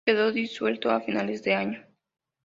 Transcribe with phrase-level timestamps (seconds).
[0.03, 1.85] Quedó disuelto a finales de año.